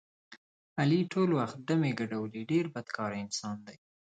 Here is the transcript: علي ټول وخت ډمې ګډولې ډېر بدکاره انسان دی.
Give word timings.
علي 0.79 0.99
ټول 1.13 1.29
وخت 1.39 1.57
ډمې 1.67 1.91
ګډولې 1.99 2.41
ډېر 2.51 2.65
بدکاره 2.75 3.17
انسان 3.25 3.57
دی. 3.67 3.77